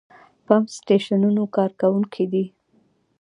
پمپ 0.45 0.67
سټېشنونو 0.77 1.43
کارکوونکي 1.55 2.25
دي. 2.31 2.45